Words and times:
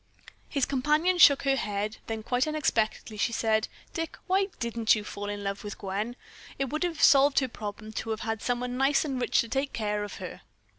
His 0.49 0.65
companion 0.65 1.19
shook 1.19 1.43
her 1.43 1.55
head; 1.55 1.97
then 2.07 2.23
quite 2.23 2.47
unexpectedly 2.47 3.17
she 3.17 3.31
said: 3.31 3.67
"Dick, 3.93 4.17
why 4.25 4.47
didn't 4.59 4.95
you 4.95 5.03
fall 5.03 5.29
in 5.29 5.43
love 5.43 5.63
with 5.63 5.77
Gwen? 5.77 6.15
It 6.57 6.71
would 6.71 6.81
have 6.81 7.03
solved 7.03 7.37
her 7.37 7.47
problem 7.47 7.91
to 7.91 8.09
have 8.09 8.21
had 8.21 8.41
someone 8.41 8.77
nice 8.77 9.05
and 9.05 9.21
rich 9.21 9.39
to 9.41 9.47
take 9.47 9.73
care 9.73 10.03
of 10.03 10.15
her." 10.15 10.41